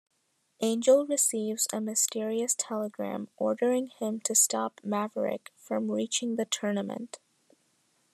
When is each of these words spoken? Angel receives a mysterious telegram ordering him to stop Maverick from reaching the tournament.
Angel 0.61 1.05
receives 1.05 1.67
a 1.71 1.79
mysterious 1.79 2.55
telegram 2.57 3.29
ordering 3.37 3.89
him 3.99 4.19
to 4.21 4.33
stop 4.33 4.81
Maverick 4.83 5.51
from 5.59 5.91
reaching 5.91 6.37
the 6.37 6.45
tournament. 6.45 7.19